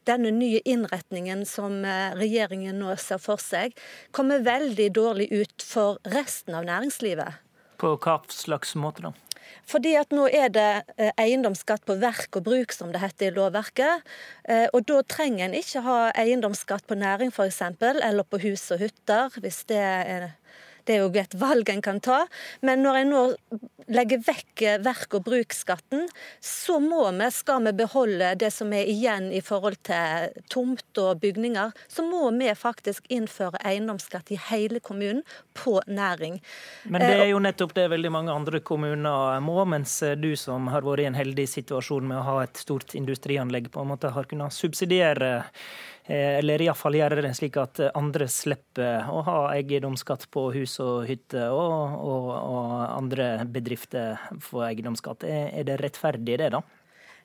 denne 0.08 0.32
nye 0.38 0.62
innretningen 0.64 1.44
som 1.44 1.82
eh, 1.84 2.16
regjeringen 2.16 2.80
nå 2.80 2.96
ser 2.96 3.20
for 3.20 3.44
seg, 3.44 3.76
komme 4.08 4.40
veldig 4.48 4.88
dårlig 4.96 5.28
ut 5.36 5.68
for 5.68 6.00
resten 6.16 6.56
av 6.56 6.64
næringslivet. 6.70 7.44
På 7.78 7.94
hva 7.96 8.18
slags 8.32 8.74
måte 8.78 9.06
da? 9.06 9.14
Fordi 9.68 9.94
at 10.00 10.12
nå 10.14 10.26
er 10.32 10.50
det 10.52 10.68
eh, 10.96 11.12
eiendomsskatt 11.20 11.84
på 11.88 11.98
verk 12.00 12.38
og 12.40 12.46
bruk, 12.48 12.72
som 12.74 12.92
det 12.92 13.02
heter 13.02 13.30
i 13.30 13.36
lovverket. 13.36 14.04
Eh, 14.48 14.66
og 14.72 14.86
da 14.88 15.02
trenger 15.08 15.46
en 15.46 15.56
ikke 15.58 15.84
ha 15.84 15.98
eiendomsskatt 16.18 16.88
på 16.88 16.98
næring 16.98 17.32
f.eks., 17.32 17.62
eller 17.80 18.24
på 18.24 18.40
hus 18.44 18.68
og 18.74 18.82
hytter, 18.84 19.32
hvis 19.40 19.62
det 19.68 19.80
er 19.80 20.28
det 20.88 20.96
er 20.96 21.04
jo 21.04 21.12
et 21.20 21.36
valg 21.38 21.68
en 21.70 21.84
kan 21.84 22.00
ta. 22.00 22.22
Men 22.64 22.82
når 22.84 23.02
en 23.02 23.12
nå 23.12 23.22
legger 23.88 24.20
vekk 24.24 24.64
verk- 24.84 25.16
og 25.16 25.24
bruksskatten, 25.28 26.06
så 26.44 26.78
må 26.82 27.06
vi, 27.16 27.28
skal 27.32 27.64
vi 27.64 27.72
beholde 27.76 28.34
det 28.40 28.50
som 28.52 28.72
er 28.76 28.88
igjen 28.90 29.30
i 29.32 29.40
forhold 29.44 29.78
til 29.88 30.34
tomt 30.52 31.00
og 31.00 31.22
bygninger, 31.22 31.72
så 31.88 32.04
må 32.04 32.28
vi 32.36 32.50
faktisk 32.56 33.08
innføre 33.12 33.60
eiendomsskatt 33.68 34.32
i 34.34 34.40
hele 34.50 34.80
kommunen 34.84 35.22
på 35.56 35.78
næring. 35.86 36.40
Men 36.84 37.04
det 37.04 37.12
er 37.14 37.24
eh, 37.26 37.32
jo 37.32 37.42
nettopp 37.42 37.74
det 37.78 37.88
veldig 37.92 38.12
mange 38.12 38.34
andre 38.34 38.60
kommuner 38.60 39.40
må, 39.44 39.60
mens 39.68 40.00
du 40.20 40.32
som 40.36 40.68
har 40.72 40.84
vært 40.86 41.04
i 41.04 41.08
en 41.08 41.18
heldig 41.18 41.48
situasjon 41.48 42.08
med 42.08 42.20
å 42.20 42.26
ha 42.26 42.38
et 42.44 42.60
stort 42.60 42.96
industrianlegg, 42.98 43.72
på 43.72 43.84
en 43.84 43.92
måte 43.92 44.12
har 44.12 44.28
kunnet 44.28 44.56
subsidiere 44.56 45.38
Eh, 45.38 45.42
eller 46.08 46.62
iallfall 46.64 46.96
gjøre 46.96 47.20
det 47.24 47.34
slik 47.36 47.58
at 47.60 47.80
andre 47.92 48.28
slipper 48.32 49.08
å 49.12 49.20
ha 49.26 49.38
eiendomsskatt 49.52 50.28
på 50.32 50.46
hus 50.56 50.78
og 50.84 51.04
hytte, 51.08 51.48
og, 51.52 51.98
og, 52.00 52.30
og 52.32 52.74
andre 52.86 53.30
bedrifter 53.44 54.16
får 54.44 54.70
eiendomsskatt. 54.70 55.28
Er, 55.28 55.50
er 55.60 55.68
det 55.68 55.80
rettferdig, 55.82 56.38
det, 56.40 56.52
da? 56.56 56.62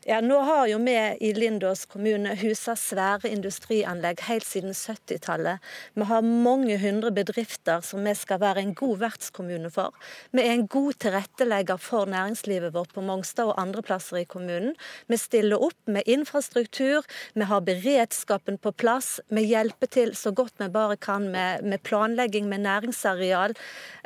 Ja, 0.05 0.17
Nå 0.21 0.35
har 0.44 0.65
jo 0.67 0.77
vi 0.83 0.94
i 1.19 1.29
Lindås 1.33 1.85
kommune 1.88 2.33
husa 2.35 2.73
svære 2.75 3.29
industrianlegg 3.31 4.19
helt 4.27 4.44
siden 4.44 4.73
70-tallet. 4.75 5.63
Vi 5.95 6.07
har 6.10 6.25
mange 6.27 6.75
hundre 6.81 7.12
bedrifter 7.15 7.79
som 7.88 8.03
vi 8.03 8.12
skal 8.19 8.41
være 8.41 8.60
en 8.60 8.74
god 8.75 8.98
vertskommune 9.00 9.72
for. 9.72 9.95
Vi 10.36 10.43
er 10.43 10.57
en 10.57 10.65
god 10.67 10.98
tilrettelegger 11.05 11.79
for 11.79 12.12
næringslivet 12.12 12.74
vårt 12.75 12.91
på 12.91 13.03
Mongstad 13.05 13.53
og 13.53 13.62
andre 13.62 13.83
plasser 13.86 14.19
i 14.19 14.25
kommunen. 14.27 14.74
Vi 15.07 15.22
stiller 15.22 15.63
opp 15.63 15.79
med 15.88 16.03
infrastruktur, 16.03 17.07
vi 17.39 17.48
har 17.48 17.63
beredskapen 17.63 18.60
på 18.60 18.75
plass. 18.75 19.22
Vi 19.31 19.45
hjelper 19.53 19.88
til 19.88 20.13
så 20.19 20.36
godt 20.36 20.60
vi 20.60 20.67
bare 20.67 21.00
kan 21.00 21.29
med, 21.31 21.63
med 21.63 21.79
planlegging, 21.88 22.51
med 22.51 22.65
næringsareal, 22.67 23.55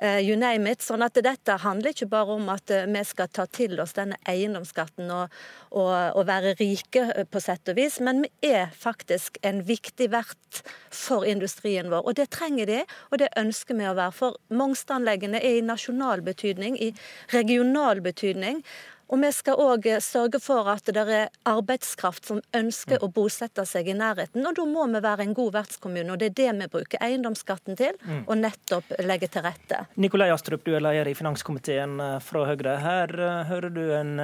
uh, 0.03 0.21
you 0.21 0.37
name 0.37 0.69
it. 0.69 0.85
Sånn 0.85 1.01
at 1.01 1.17
dette 1.17 1.57
handler 1.65 1.97
ikke 1.97 2.11
bare 2.13 2.37
om 2.37 2.53
at 2.53 2.69
uh, 2.69 2.85
vi 2.85 3.03
skal 3.15 3.33
ta 3.33 3.49
til 3.49 3.79
oss 3.81 3.97
denne 3.97 4.21
eiendomsskatten 4.29 5.09
og, 5.09 5.41
og 5.73 5.86
å, 5.89 6.23
være 6.27 6.55
rike 6.59 7.03
eh, 7.13 7.27
på 7.29 7.41
sett 7.43 7.71
og 7.71 7.77
vis, 7.79 7.99
men 8.03 8.23
vi 8.25 8.51
er 8.51 8.73
faktisk 8.75 9.39
en 9.47 9.63
viktig 9.67 10.09
vert 10.13 10.61
for 10.93 11.27
industrien 11.27 11.91
vår. 11.91 12.05
Og 12.07 12.17
det 12.19 12.29
trenger 12.35 12.69
de, 12.69 12.81
og 13.11 13.21
det 13.21 13.31
ønsker 13.39 13.77
vi 13.77 13.87
å 13.89 13.95
være. 13.97 14.15
For 14.17 14.37
Mongstad-anleggene 14.53 15.41
er 15.41 15.59
i 15.59 15.65
nasjonal 15.65 16.23
betydning, 16.25 16.77
i 16.79 16.93
regional 17.35 18.03
betydning. 18.05 18.63
Og 19.07 19.21
vi 19.23 19.31
skal 19.35 19.61
òg 19.63 19.87
eh, 19.89 20.01
sørge 20.03 20.41
for 20.43 20.67
at 20.71 20.89
det 20.93 21.03
er 21.05 21.31
arbeidskraft 21.47 22.27
som 22.31 22.41
ønsker 22.55 23.03
å 23.03 23.11
bosette 23.13 23.65
seg 23.69 23.89
i 23.91 23.97
nærheten. 23.97 24.45
Og 24.45 24.57
da 24.57 24.67
må 24.67 24.87
vi 24.91 25.03
være 25.03 25.27
en 25.27 25.35
god 25.37 25.53
vertskommune, 25.55 26.11
og 26.13 26.21
det 26.21 26.31
er 26.31 26.37
det 26.41 26.51
vi 26.61 26.69
bruker 26.77 27.03
eiendomsskatten 27.03 27.79
til. 27.79 27.97
Mm. 28.03 28.23
Og 28.27 28.37
nettopp 28.41 28.95
legge 29.07 29.31
til 29.31 29.47
rette. 29.47 29.85
Nikolai 29.95 30.29
Astrup, 30.33 30.65
du 30.67 30.75
er 30.75 30.83
leder 30.83 31.11
i 31.11 31.17
finanskomiteen 31.17 31.99
eh, 32.03 32.17
fra 32.23 32.45
Høyre. 32.49 32.79
Her 32.83 33.17
hører 33.47 33.73
du 33.73 33.83
en 33.95 34.15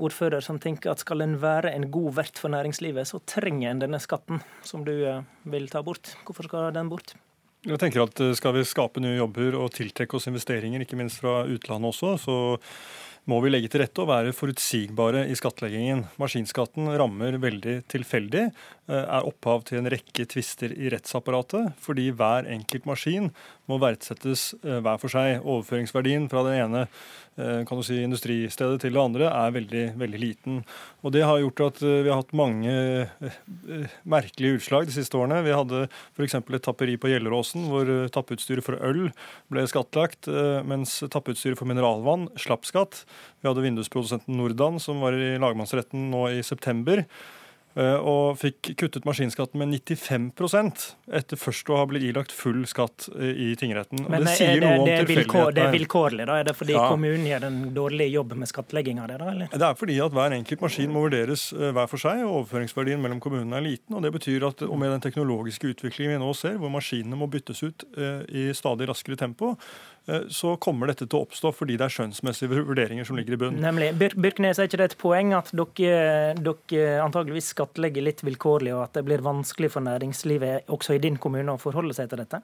ordfører 0.00 0.40
som 0.44 0.58
tenker 0.62 0.92
at 0.92 1.02
skal 1.02 1.24
en 1.24 1.36
være 1.42 1.72
en 1.76 1.88
god 1.92 2.16
vert 2.18 2.40
for 2.40 2.52
næringslivet, 2.52 3.08
så 3.08 3.20
trenger 3.28 3.70
en 3.70 3.82
denne 3.84 4.00
skatten 4.02 4.40
som 4.66 4.86
du 4.86 4.94
eh, 4.94 5.22
vil 5.52 5.68
ta 5.72 5.82
bort. 5.84 6.14
Hvorfor 6.26 6.48
skal 6.48 6.72
den 6.74 6.90
bort? 6.92 7.14
Jeg 7.62 7.78
tenker 7.78 8.06
at 8.06 8.20
eh, 8.20 8.34
Skal 8.38 8.56
vi 8.56 8.66
skape 8.66 9.02
nye 9.02 9.18
jobber 9.20 9.58
og 9.60 9.72
tiltrekke 9.76 10.18
oss 10.18 10.28
investeringer, 10.30 10.82
ikke 10.82 10.98
minst 10.98 11.22
fra 11.22 11.42
utlandet 11.46 11.92
også, 11.92 12.16
så 12.24 12.36
må 13.30 13.38
vi 13.42 13.52
legge 13.52 13.70
til 13.70 13.84
rette 13.84 14.02
og 14.02 14.08
være 14.10 14.34
forutsigbare 14.34 15.26
i 15.30 15.36
skattleggingen. 15.38 16.04
Maskinskatten 16.18 16.88
rammer 16.98 17.38
veldig 17.42 17.76
tilfeldig, 17.92 18.48
eh, 18.90 19.04
er 19.04 19.28
opphav 19.28 19.62
til 19.68 19.78
en 19.78 19.90
rekke 19.92 20.26
tvister 20.26 20.74
i 20.74 20.90
rettsapparatet, 20.90 21.72
fordi 21.78 22.10
hver 22.10 22.50
enkelt 22.50 22.88
maskin 22.88 23.30
må 23.70 23.78
verdsettes 23.78 24.54
eh, 24.64 24.80
hver 24.82 24.98
for 24.98 25.12
seg. 25.12 25.38
Overføringsverdien 25.38 26.26
fra 26.32 26.42
det 26.48 26.56
ene 26.64 26.82
eh, 26.82 27.62
kan 27.62 27.78
du 27.78 27.84
si, 27.86 28.00
industristedet 28.02 28.82
til 28.82 28.98
det 28.98 29.04
andre 29.04 29.30
er 29.30 29.54
veldig, 29.54 29.84
veldig 30.02 30.22
liten. 30.24 30.58
Og 31.06 31.14
Det 31.14 31.22
har 31.22 31.38
gjort 31.38 31.64
at 31.68 31.80
vi 31.82 32.10
har 32.10 32.18
hatt 32.18 32.34
mange 32.34 33.06
merkelige 34.02 34.58
utslag 34.58 34.90
de 34.90 34.96
siste 34.98 35.14
årene. 35.16 35.44
Vi 35.46 35.54
hadde 35.54 35.86
f.eks. 36.16 36.34
et 36.42 36.62
tapperi 36.66 36.98
på 36.98 37.10
Gjelleråsen 37.10 37.70
hvor 37.70 37.86
tappeutstyret 38.12 38.66
for 38.66 38.82
øl 38.82 39.12
ble 39.52 39.66
skattlagt, 39.70 40.26
mens 40.66 40.98
tappeutstyret 41.06 41.58
for 41.58 41.70
mineralvann 41.70 42.28
slapp 42.40 42.66
skatt. 42.66 43.04
Vi 43.40 43.50
hadde 43.50 43.64
vindusprodusenten 43.64 44.36
Nordan 44.38 44.80
som 44.82 45.00
var 45.04 45.16
i 45.16 45.36
lagmannsretten 45.42 46.10
nå 46.12 46.26
i 46.32 46.42
september. 46.46 47.04
Eh, 47.72 47.94
og 47.96 48.36
fikk 48.36 48.74
kuttet 48.76 49.06
maskinskatten 49.08 49.56
med 49.62 49.70
95% 49.72 50.82
etter 51.16 51.38
først 51.40 51.70
å 51.72 51.78
ha 51.80 51.86
blitt 51.88 52.04
ilagt 52.04 52.34
full 52.36 52.66
skatt 52.68 53.06
eh, 53.14 53.30
i 53.32 53.46
tingretten. 53.56 54.02
Men 54.12 54.26
det, 54.26 54.34
er 54.44 54.60
det, 54.60 54.72
det, 54.84 54.96
er 54.98 55.08
vilkår, 55.08 55.54
det, 55.56 55.62
er 55.64 55.72
vilkårlig, 55.72 56.26
da? 56.28 56.36
Er 56.42 56.50
det 56.50 56.54
fordi 56.58 56.76
ja. 56.76 56.84
kommunen 56.92 57.24
gjør 57.30 57.46
en 57.48 57.62
dårlig 57.72 58.10
jobb 58.12 58.34
med 58.42 58.50
skattlegging 58.50 59.00
av 59.00 59.08
det? 59.08 59.16
da? 59.22 59.30
Eller? 59.32 59.54
Det 59.54 59.68
er 59.70 59.78
fordi 59.80 59.96
at 60.04 60.16
hver 60.18 60.36
enkelt 60.36 60.66
maskin 60.66 60.92
må 60.92 61.06
vurderes 61.06 61.46
eh, 61.56 61.70
hver 61.72 61.88
for 61.88 62.04
seg, 62.04 62.20
og 62.26 62.42
overføringsverdien 62.42 63.00
mellom 63.00 63.22
kommunene 63.24 63.56
er 63.56 63.66
liten. 63.70 63.96
og 63.96 64.04
Det 64.04 64.12
betyr 64.18 64.48
at 64.50 64.66
og 64.68 64.76
med 64.82 64.92
den 64.92 65.06
teknologiske 65.08 65.72
utviklingen 65.72 66.18
vi 66.18 66.20
nå 66.20 66.28
ser, 66.36 66.60
hvor 66.60 66.72
maskinene 66.76 67.16
må 67.16 67.30
byttes 67.32 67.64
ut 67.64 67.88
i 68.28 68.50
stadig 68.56 68.90
raskere 68.90 69.16
tempo, 69.16 69.54
så 70.28 70.56
kommer 70.62 70.90
dette 70.90 71.06
til 71.06 71.20
å 71.20 71.26
oppstå 71.26 71.52
fordi 71.54 71.76
det 71.78 71.86
er 71.86 71.94
skjønnsmessige 71.94 72.50
vurderinger 72.70 73.06
som 73.06 73.18
ligger 73.18 73.36
i 73.36 73.40
bunnen. 73.44 73.62
Nemlig. 73.62 73.92
Byrknes, 74.16 74.58
er 74.58 74.70
ikke 74.70 74.80
det 74.80 74.90
et 74.90 74.98
poeng 75.00 75.34
at 75.38 75.52
dere, 75.54 76.34
dere 76.38 77.02
antageligvis 77.04 77.52
skattlegger 77.54 78.06
litt 78.08 78.24
vilkårlig, 78.26 78.74
og 78.76 78.86
at 78.88 78.98
det 78.98 79.06
blir 79.06 79.24
vanskelig 79.24 79.72
for 79.76 79.86
næringslivet 79.86 80.72
også 80.72 80.96
i 80.96 81.02
din 81.02 81.20
kommune 81.22 81.54
å 81.54 81.62
forholde 81.62 81.96
seg 81.96 82.10
til 82.10 82.24
dette? 82.24 82.42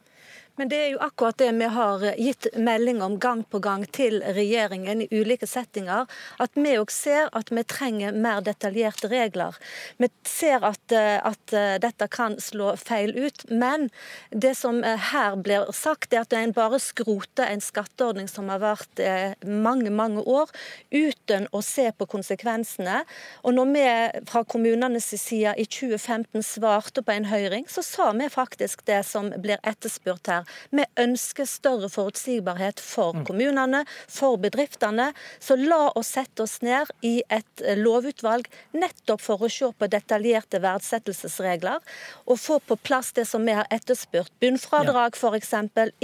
Men 0.58 0.70
det 0.72 0.78
er 0.82 0.88
jo 0.90 0.98
akkurat 1.06 1.38
det 1.38 1.52
vi 1.54 1.66
har 1.70 2.02
gitt 2.18 2.48
melding 2.58 2.98
om 3.02 3.14
gang 3.22 3.44
på 3.46 3.60
gang 3.62 3.84
til 3.94 4.18
regjeringen 4.34 5.04
i 5.04 5.08
ulike 5.14 5.46
settinger. 5.46 6.08
At 6.42 6.58
vi 6.58 6.72
òg 6.80 6.90
ser 6.90 7.30
at 7.38 7.52
vi 7.54 7.62
trenger 7.62 8.16
mer 8.16 8.42
detaljerte 8.42 9.10
regler. 9.12 9.54
Vi 10.02 10.10
ser 10.26 10.66
at, 10.66 10.82
at, 10.90 11.54
dette 11.78 12.08
kan 12.10 12.34
slå 12.42 12.72
feil 12.80 13.14
ut. 13.14 13.44
Men 13.50 13.86
det 14.34 14.56
som 14.58 14.82
her 14.82 15.38
blir 15.38 15.70
sagt, 15.76 16.10
er 16.12 16.26
at 16.26 16.34
en 16.34 16.54
bare 16.56 16.82
skroter 16.82 17.48
en 17.49 17.62
skatteordning 17.64 18.28
som 18.31 18.50
har 18.52 18.62
vært 18.62 19.02
eh, 19.02 19.35
mange, 19.47 19.90
mange 19.90 20.23
år, 20.28 20.50
uten 20.93 21.49
å 21.52 21.62
se 21.64 21.88
på 21.97 22.09
konsekvensene. 22.11 23.02
Og 23.45 23.57
når 23.57 23.73
vi 23.75 23.85
fra 24.28 24.45
kommunenes 24.49 25.09
side 25.09 25.55
i 25.59 25.67
2015 25.69 26.45
svarte 26.47 27.05
på 27.05 27.14
en 27.14 27.28
høring, 27.31 27.67
så 27.71 27.85
sa 27.85 28.11
vi 28.17 28.28
faktisk 28.33 28.85
det 28.88 29.00
som 29.09 29.31
blir 29.43 29.61
etterspurt 29.67 30.31
her. 30.31 30.49
Vi 30.75 30.85
ønsker 31.00 31.49
større 31.49 31.90
forutsigbarhet 31.93 32.81
for 32.83 33.17
mm. 33.17 33.25
kommunene, 33.28 33.85
for 34.09 34.38
bedriftene. 34.40 35.11
Så 35.40 35.59
la 35.59 35.88
oss 35.99 36.14
sette 36.17 36.45
oss 36.45 36.59
ned 36.64 36.90
i 37.07 37.19
et 37.28 37.64
eh, 37.64 37.78
lovutvalg 37.78 38.49
nettopp 38.76 39.23
for 39.25 39.45
å 39.45 39.50
se 39.52 39.69
på 39.78 39.88
detaljerte 39.90 40.61
verdsettelsesregler, 40.62 41.83
og 42.28 42.40
få 42.40 42.59
på 42.64 42.76
plass 42.81 43.12
det 43.17 43.26
som 43.28 43.45
vi 43.47 43.55
har 43.57 43.69
etterspurt. 43.75 44.33
Bunnfradrag 44.43 45.17
f.eks., 45.19 45.55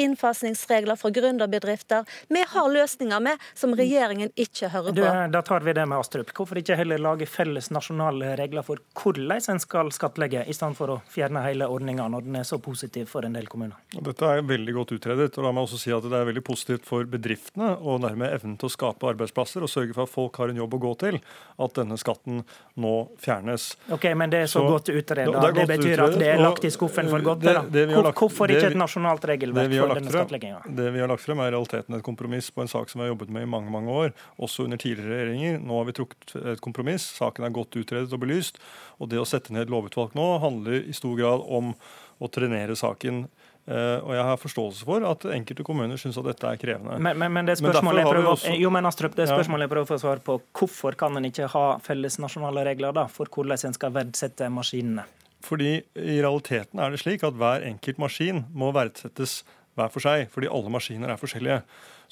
innfasningsregler 0.01 0.99
for 1.01 1.15
gründerbedrifter. 1.35 2.05
Vi 2.29 2.45
har 2.49 2.71
løsninger 2.71 3.21
med 3.21 3.39
som 3.55 3.75
regjeringen 3.77 4.31
ikke 4.35 4.69
hører 4.69 4.93
på. 4.93 5.33
da 5.33 5.43
tar 5.43 5.61
vi 5.61 5.73
det 5.73 5.87
med 5.87 5.99
Astrup. 5.99 6.33
Hvorfor 6.35 6.59
ikke 6.59 6.77
heller 6.77 6.99
lage 6.99 7.27
felles 7.27 7.71
nasjonale 7.71 8.37
regler 8.37 8.63
for 8.63 8.79
hvordan 8.95 9.41
en 9.51 9.61
skal 9.61 9.91
skattlegge, 9.93 10.45
i 10.47 10.55
stedet 10.55 10.77
for 10.77 10.91
å 10.95 11.01
fjerne 11.11 11.43
hele 11.45 11.67
ordninga 11.71 12.07
når 12.09 12.27
den 12.27 12.37
er 12.37 12.45
så 12.45 12.59
positiv 12.59 13.09
for 13.11 13.25
en 13.25 13.35
del 13.35 13.47
kommuner? 13.51 13.77
Dette 13.95 14.31
er 14.31 14.43
veldig 14.47 14.75
godt 14.75 14.95
utredet. 14.97 15.39
og 15.39 15.45
la 15.45 15.53
meg 15.53 15.65
også 15.65 15.79
si 15.81 15.93
at 15.93 16.03
Det 16.05 16.13
er 16.13 16.27
veldig 16.29 16.45
positivt 16.45 16.85
for 16.87 17.05
bedriftene 17.05 17.77
og 17.81 18.01
nærmere 18.05 18.37
evnen 18.37 18.57
til 18.59 18.69
å 18.69 18.73
skape 18.73 19.09
arbeidsplasser 19.09 19.63
og 19.63 19.71
sørge 19.71 19.95
for 19.95 20.05
at 20.05 20.13
folk 20.13 20.37
har 20.37 20.53
en 20.53 20.57
jobb 20.57 20.75
å 20.75 20.79
gå 20.79 20.95
til, 21.01 21.21
at 21.59 21.75
denne 21.75 21.97
skatten 21.99 22.45
nå 22.77 22.95
fjernes. 23.19 23.75
Ok, 23.91 24.05
Men 24.15 24.31
det 24.31 24.45
er 24.45 24.47
så, 24.47 24.61
så 24.61 24.69
godt 24.69 24.89
utredet. 24.93 25.33
Det, 25.33 25.53
det, 25.55 25.67
betyr 25.67 25.95
utredet, 25.95 26.15
at 26.15 26.19
det 26.21 26.29
er 26.29 26.43
lagt 26.43 26.65
i 26.65 26.71
skuffen 26.71 27.09
for 27.09 27.21
godt? 27.25 27.41
Det, 27.41 27.57
det 27.73 27.87
lagt, 27.91 28.19
Hvorfor 28.19 28.51
ikke 28.51 28.71
et 28.71 28.79
nasjonalt 28.79 29.25
regelverk 29.25 29.73
for 29.75 29.95
denne 29.99 30.13
skattlegginga? 30.13 30.63
Det 30.77 30.91
vi 30.95 31.03
har 31.03 31.11
lagt 31.11 31.24
frem, 31.27 31.41
er 31.43 31.51
i 31.51 31.55
realiteten 31.55 31.97
et 31.97 32.07
kompromiss 32.07 32.51
på 32.55 32.65
en 32.65 32.71
sak 32.71 32.91
som 32.91 33.01
vi 33.01 33.07
har 33.07 33.13
jobbet 33.15 33.33
med 33.35 33.47
i 33.47 33.51
mange 33.51 33.73
mange 33.73 33.93
år, 33.93 34.15
også 34.43 34.67
under 34.69 34.81
tidligere 34.81 35.13
regjeringer. 35.15 35.59
Nå 35.65 35.81
har 35.81 35.89
vi 35.89 35.97
trukket 35.97 36.37
et 36.55 36.63
kompromiss. 36.65 37.09
Saken 37.19 37.47
er 37.47 37.55
godt 37.55 37.81
utredet 37.81 38.13
og 38.13 38.23
belyst. 38.23 38.61
Og 39.01 39.11
det 39.13 39.23
å 39.23 39.29
sette 39.29 39.55
ned 39.55 39.67
et 39.67 39.75
lovutvalg 39.75 40.15
nå 40.19 40.29
handler 40.45 40.85
i 40.85 40.97
stor 40.97 41.17
grad 41.19 41.45
om 41.49 41.75
å 42.23 42.31
trenere 42.33 42.79
saken 42.79 43.27
Uh, 43.65 43.97
og 44.05 44.11
jeg 44.13 44.25
har 44.29 44.37
forståelse 44.37 44.85
for 44.85 45.05
at 45.09 45.23
enkelte 45.33 45.65
kommuner 45.65 45.97
syns 45.97 46.19
at 46.21 46.27
dette 46.29 46.45
er 46.45 46.59
krevende. 46.61 46.99
Men, 47.01 47.17
men, 47.17 47.33
men 47.33 47.47
det 47.49 47.55
spørsmålet 47.57 48.03
jeg 48.03 48.11
prøver, 48.11 48.27
også... 48.35 48.53
jo, 48.61 48.73
men 48.75 48.85
Astrup, 48.85 49.15
det 49.17 49.25
spørsmålet 49.31 49.65
jeg 49.65 49.73
prøver 49.73 49.87
å 49.87 49.89
få 49.89 49.99
svar 50.03 50.21
på, 50.27 50.37
hvorfor 50.61 50.99
kan 51.01 51.17
en 51.17 51.25
ikke 51.31 51.49
ha 51.49 51.63
felles 51.81 52.19
nasjonale 52.21 52.67
regler 52.69 52.93
da, 52.93 53.07
for 53.09 53.33
hvordan 53.33 53.71
en 53.71 53.77
skal 53.79 53.95
verdsette 53.95 54.51
maskinene? 54.53 55.07
Fordi 55.45 55.73
i 55.81 56.19
realiteten 56.19 56.81
er 56.81 56.93
det 56.93 57.01
slik 57.01 57.25
at 57.25 57.41
hver 57.41 57.65
enkelt 57.65 58.05
maskin 58.05 58.45
må 58.53 58.69
verdsettes 58.77 59.41
hver 59.79 59.91
for 59.93 60.05
seg, 60.05 60.29
fordi 60.35 60.51
alle 60.53 60.73
maskiner 60.73 61.13
er 61.13 61.21
forskjellige. 61.21 61.61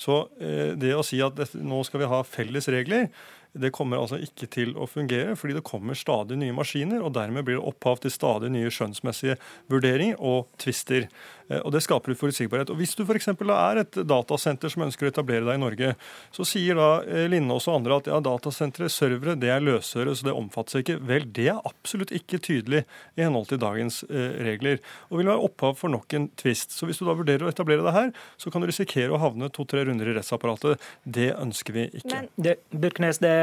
Så 0.00 0.24
uh, 0.26 0.72
det 0.78 0.94
å 0.96 1.04
si 1.06 1.20
at 1.24 1.38
nå 1.58 1.82
skal 1.88 2.04
vi 2.04 2.10
ha 2.12 2.22
felles 2.26 2.68
regler, 2.72 3.08
det 3.52 3.72
kommer 3.74 4.00
altså 4.00 4.16
ikke 4.22 4.48
til 4.52 4.72
å 4.80 4.86
fungere, 4.88 5.36
fordi 5.36 5.58
det 5.58 5.64
kommer 5.68 5.98
stadig 5.98 6.38
nye 6.40 6.54
maskiner, 6.56 7.02
og 7.04 7.12
dermed 7.16 7.44
blir 7.44 7.58
det 7.58 7.66
opphav 7.68 8.00
til 8.00 8.12
stadig 8.14 8.48
nye 8.54 8.72
skjønnsmessige 8.72 9.36
vurderinger 9.72 10.20
og 10.20 10.48
tvister. 10.62 11.08
Eh, 11.52 11.60
og 11.60 11.72
Det 11.72 11.82
skaper 11.84 12.14
uforutsigbarhet. 12.16 12.70
Og 12.72 12.80
Hvis 12.80 12.94
du 12.96 13.04
f.eks. 13.04 13.28
er 13.28 13.82
et 13.82 13.98
datasenter 14.08 14.72
som 14.72 14.86
ønsker 14.86 15.08
å 15.08 15.12
etablere 15.12 15.44
deg 15.48 15.58
i 15.58 15.62
Norge, 15.62 15.92
så 16.32 16.46
sier 16.48 16.78
da 16.78 16.90
eh, 17.04 17.28
Lindås 17.28 17.68
og 17.68 17.80
andre 17.80 17.98
at 18.00 18.10
ja, 18.10 18.20
datasentre, 18.24 18.88
servere, 18.92 19.36
det 19.36 19.52
er 19.52 19.64
løsøre, 19.64 20.14
så 20.16 20.28
det 20.28 20.36
omfattes 20.36 20.80
ikke. 20.80 20.98
Vel, 21.08 21.28
det 21.28 21.50
er 21.52 21.60
absolutt 21.68 22.14
ikke 22.14 22.40
tydelig 22.42 22.84
i 23.18 23.24
henhold 23.24 23.50
til 23.52 23.60
dagens 23.62 24.02
eh, 24.08 24.38
regler, 24.48 24.80
og 25.10 25.20
vil 25.20 25.32
være 25.32 25.48
opphav 25.50 25.76
for 25.80 25.92
nok 25.92 26.16
en 26.16 26.30
tvist. 26.40 26.72
Så 26.72 26.88
hvis 26.88 27.02
du 27.02 27.06
da 27.08 27.16
vurderer 27.18 27.46
å 27.46 27.52
etablere 27.52 27.84
deg 27.84 27.96
her, 27.98 28.12
så 28.40 28.52
kan 28.52 28.64
du 28.64 28.70
risikere 28.70 29.12
å 29.12 29.20
havne 29.20 29.52
to-tre 29.52 29.84
runder 29.88 30.08
i 30.08 30.16
rettsapparatet. 30.16 30.80
Det 31.04 31.32
ønsker 31.36 31.76
vi 31.76 31.88
ikke. 31.90 32.14
Men 32.14 32.32
det, 32.40 32.56
Burknes, 32.72 33.20
det, 33.22 33.34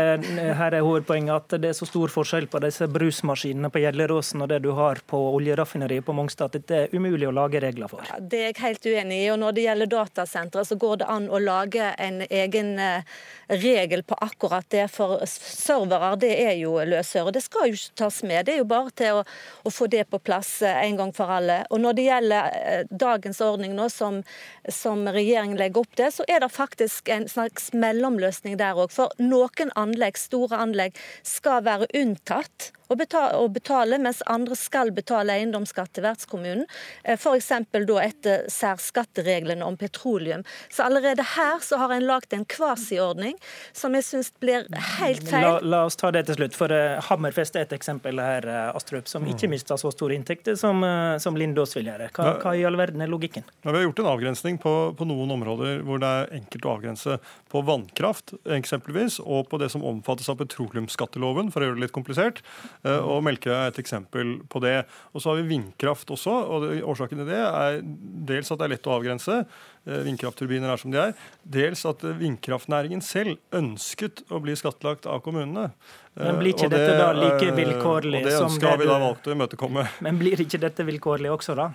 her 0.60 0.76
er 0.76 0.86
hovedpoenget 0.86 1.36
at 1.36 1.62
det 1.62 1.72
er 1.72 1.78
så 1.78 1.88
stor 1.90 2.12
forskjell 2.14 2.50
på 2.52 2.62
disse 2.64 2.88
brusmaskinene 2.92 3.72
på 3.74 3.84
Gjelleråsen 3.84 4.44
og 4.44 4.50
det 4.52 4.62
du 4.66 4.72
har 4.78 5.02
på 5.10 5.20
oljeraffineriet 5.36 6.06
på 6.06 6.16
Mongstad 6.16 6.50
at 6.50 6.68
det 6.70 6.80
er 6.84 6.96
umulig 6.96 7.28
å 7.30 7.34
lage 7.36 7.62
regler 7.64 7.92
for. 7.92 8.06
Ja, 8.10 8.20
det 8.20 8.40
er 8.40 8.52
jeg 8.52 8.62
helt 8.64 8.88
uenig 8.88 9.20
i. 9.24 9.28
og 9.34 9.40
Når 9.44 9.56
det 9.56 9.66
gjelder 9.66 9.92
datasentre, 9.94 10.66
så 10.66 10.78
går 10.80 11.02
det 11.02 11.10
an 11.10 11.28
å 11.30 11.42
lage 11.44 11.92
en 11.98 12.22
egen 12.26 12.72
eh, 12.80 13.18
regel 13.50 14.04
på 14.04 14.18
akkurat 14.22 14.66
det. 14.70 14.88
For 14.94 15.20
servere, 15.30 16.16
det 16.22 16.32
er 16.44 16.56
jo 16.60 16.78
løsøre. 16.86 17.34
Det 17.36 17.44
skal 17.46 17.70
jo 17.70 17.80
ikke 17.80 17.98
tas 18.04 18.22
med. 18.24 18.46
Det 18.48 18.56
er 18.56 18.62
jo 18.64 18.70
bare 18.70 18.94
til 18.96 19.20
å, 19.22 19.26
å 19.64 19.74
få 19.74 19.90
det 19.92 20.06
på 20.10 20.22
plass 20.22 20.60
eh, 20.62 20.82
en 20.86 21.00
gang 21.00 21.14
for 21.16 21.32
alle. 21.40 21.62
Og 21.70 21.82
Når 21.84 21.98
det 21.98 22.08
gjelder 22.08 22.60
eh, 22.60 22.84
dagens 22.90 23.42
ordning 23.46 23.76
nå, 23.78 23.90
som, 23.94 24.22
som 24.70 25.06
regjeringen 25.08 25.60
legger 25.60 25.84
opp 25.84 26.00
til, 26.00 26.12
så 26.14 26.28
er 26.28 26.44
det 26.44 26.52
faktisk 26.54 27.10
en 27.14 27.28
slags 27.32 27.72
mellomløsning 27.74 28.58
der 28.60 28.78
òg. 28.80 28.94
For 28.94 29.14
noen 29.22 29.74
anlegg, 29.90 30.18
store 30.18 30.60
anlegg, 30.64 31.00
skal 31.24 31.64
være 31.66 31.90
unntatt 31.98 32.72
å 32.90 32.96
betale, 32.98 33.50
betale, 33.54 33.98
mens 34.02 34.24
andre 34.26 34.56
skal 34.58 34.90
betale 34.96 35.36
eiendomsskatt 35.38 35.92
til 35.94 36.06
vertskommunen. 36.08 36.66
Eh, 37.04 37.18
F.eks. 37.20 37.52
etter 37.52 38.48
særskattereglene 38.50 39.66
om 39.66 39.78
petroleum. 39.78 40.44
Så 40.74 40.88
allerede 40.88 41.26
her 41.36 41.62
så 41.62 41.78
har 41.78 41.94
en 41.94 42.08
lagd 42.10 42.34
en 42.34 42.46
kvasiordning 42.50 43.38
som 43.74 43.94
jeg 43.94 44.08
syns 44.08 44.32
blir 44.42 44.66
helt 44.98 45.28
feil. 45.30 45.46
La, 45.46 45.60
la, 45.62 45.84
oss 45.86 46.00
ta 46.00 46.10
det 46.16 46.26
til 46.30 46.40
slutt. 46.40 46.58
for 46.58 46.74
uh, 46.74 46.98
Hammerfest 47.10 47.60
er 47.60 47.68
et 47.68 47.76
eksempel 47.78 48.22
her, 48.24 48.48
uh, 48.50 48.78
Astrup, 48.78 49.08
som 49.08 49.28
ikke 49.28 49.46
mm. 49.46 49.54
mista 49.54 49.78
så 49.78 49.94
store 49.94 50.18
inntekter 50.18 50.58
som, 50.58 50.82
uh, 50.82 51.18
som 51.22 51.38
Lindås 51.38 51.78
vil 51.78 51.92
gjøre. 51.92 52.10
Hva, 52.16 52.34
hva, 52.42 52.56
i 52.58 52.66
all 52.66 52.80
verden 52.80 53.06
er 53.06 53.12
logikken? 53.12 53.46
Ja, 53.62 53.70
vi 53.70 53.78
har 53.78 53.86
gjort 53.86 54.02
en 54.02 54.12
avgrensning 54.16 54.58
på, 54.62 54.74
på, 54.98 55.10
noen 55.10 55.30
områder 55.38 55.86
hvor 55.86 56.02
det 56.02 56.10
er 56.10 56.34
enkelt 56.42 56.66
å 56.66 56.74
avgrense. 56.74 57.20
På 57.50 57.62
vannkraft 57.66 58.34
eksempelvis, 58.58 59.20
og 59.22 59.46
på 59.52 59.62
det 59.62 59.70
som 59.74 59.79
omfattes 59.86 60.30
av 60.32 60.40
petroleumsskatteloven, 60.42 61.52
for 61.54 61.62
å 61.62 61.70
gjøre 61.70 61.80
det 61.80 61.86
litt 61.88 61.96
komplisert. 61.96 62.42
Og 62.84 63.24
Melkøya 63.26 63.66
er 63.66 63.74
et 63.74 63.82
eksempel 63.82 64.38
på 64.52 64.62
det. 64.64 64.78
Og 65.14 65.24
så 65.24 65.32
har 65.32 65.40
vi 65.40 65.50
vindkraft 65.56 66.12
også. 66.14 66.34
og 66.34 66.68
Årsaken 66.94 67.22
til 67.22 67.30
det 67.30 67.42
er 67.42 67.82
dels 68.30 68.52
at 68.52 68.62
det 68.62 68.68
er 68.68 68.74
lett 68.76 68.90
å 68.90 68.96
avgrense. 68.98 69.42
Eh, 69.88 70.02
vindkraftturbiner 70.04 70.74
er 70.74 70.80
som 70.82 70.92
de 70.92 71.00
er. 71.00 71.14
Dels 71.48 71.86
at 71.88 72.04
eh, 72.04 72.18
vindkraftnæringen 72.20 73.02
selv 73.04 73.40
ønsket 73.56 74.26
å 74.28 74.42
bli 74.44 74.56
skattlagt 74.60 75.08
av 75.08 75.22
kommunene. 75.24 75.70
Men 76.20 76.36
blir 76.42 76.52
ikke 76.52 76.68
det, 76.68 76.82
dette 76.84 76.98
da 77.00 77.14
like 77.16 77.54
vilkårlig 77.56 78.20
som 78.26 78.28
det 78.28 78.34
ønsket 78.44 78.68
har 78.68 78.80
vi 78.82 78.88
da 78.90 78.98
valgt 79.00 79.30
å 79.30 79.36
imøtekomme. 79.38 79.86
Men 80.06 80.20
blir 80.20 80.42
ikke 80.44 80.60
dette 80.60 80.84
vilkårlig 80.84 81.32
også, 81.32 81.56
da? 81.56 81.70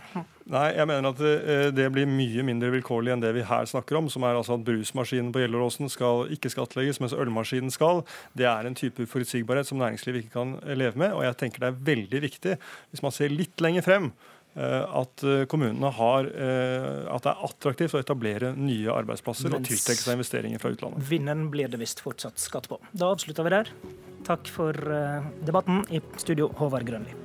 Nei, 0.52 0.66
jeg 0.76 0.88
mener 0.90 1.14
at 1.14 1.72
det 1.72 1.86
blir 1.94 2.10
mye 2.10 2.44
mindre 2.44 2.68
vilkårlig 2.74 3.14
enn 3.14 3.24
det 3.24 3.30
vi 3.38 3.46
her 3.48 3.64
snakker 3.70 3.96
om, 4.02 4.10
som 4.12 4.26
er 4.28 4.36
altså 4.36 4.58
at 4.58 4.66
brusmaskinen 4.66 5.32
på 5.32 5.40
Gjelleråsen 5.40 5.88
skal 5.88 6.28
ikke 6.34 6.52
skattlegges, 6.52 7.00
mens 7.00 7.16
ølmaskinen 7.16 7.72
skal. 7.72 8.04
Det 8.36 8.44
er 8.50 8.68
en 8.68 8.76
type 8.76 9.08
forutsigbarhet 9.08 9.70
som 9.70 9.80
næringslivet 9.80 10.26
ikke 10.26 10.36
kan 10.36 10.58
leve 10.76 11.00
med. 11.00 11.16
Og 11.16 11.24
jeg 11.24 11.40
tenker 11.40 11.64
det 11.64 11.72
er 11.72 11.82
veldig 11.88 12.24
viktig, 12.28 12.60
hvis 12.92 13.06
man 13.06 13.16
ser 13.16 13.32
litt 13.32 13.64
lenger 13.64 13.88
frem, 13.88 14.12
Eh, 14.12 14.33
at 14.56 15.24
eh, 15.26 15.44
kommunene 15.50 15.90
har 15.96 16.28
eh, 16.30 17.02
at 17.10 17.26
det 17.26 17.32
er 17.32 17.44
attraktivt 17.48 17.96
å 17.96 18.02
etablere 18.02 18.52
nye 18.54 18.92
arbeidsplasser 18.94 19.50
Mens 19.50 19.64
og 19.64 19.72
tiltrekke 19.72 20.04
seg 20.04 20.18
investeringer 20.18 20.62
fra 20.62 20.74
utlandet. 20.76 21.04
Vinneren 21.10 21.48
blir 21.52 21.72
det 21.72 21.82
visst 21.82 22.04
fortsatt 22.04 22.38
skatt 22.42 22.70
på. 22.70 22.78
Da 22.92 23.10
avslutter 23.14 23.46
vi 23.46 23.54
der. 23.56 23.74
Takk 24.24 24.48
for 24.48 24.72
debatten. 25.44 25.84
I 25.92 26.00
studio, 26.22 26.48
Håvard 26.60 26.86
Grønli. 26.88 27.23